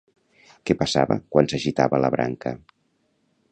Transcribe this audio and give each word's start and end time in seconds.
Què 0.69 0.75
passava 0.79 1.17
quan 1.35 1.51
s'agitava 1.53 2.01
la 2.05 2.11
branca? 2.19 2.57